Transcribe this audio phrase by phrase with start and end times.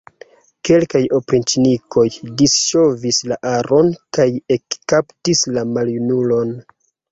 [0.69, 2.05] Kelkaj opriĉnikoj
[2.39, 4.27] disŝovis la aron kaj
[4.59, 6.59] ekkaptis la maljunulon.